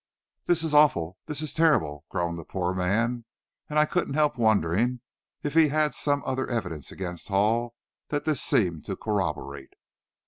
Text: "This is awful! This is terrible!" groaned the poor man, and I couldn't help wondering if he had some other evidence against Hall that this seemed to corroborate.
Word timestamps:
"This 0.47 0.63
is 0.63 0.73
awful! 0.73 1.19
This 1.27 1.43
is 1.43 1.53
terrible!" 1.53 2.05
groaned 2.09 2.39
the 2.39 2.43
poor 2.43 2.73
man, 2.73 3.23
and 3.69 3.77
I 3.77 3.85
couldn't 3.85 4.15
help 4.15 4.35
wondering 4.35 4.99
if 5.43 5.53
he 5.53 5.67
had 5.67 5.93
some 5.93 6.23
other 6.25 6.47
evidence 6.49 6.91
against 6.91 7.27
Hall 7.27 7.75
that 8.07 8.25
this 8.25 8.41
seemed 8.41 8.83
to 8.85 8.95
corroborate. 8.95 9.73